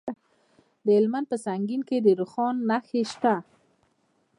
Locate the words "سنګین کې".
1.45-1.97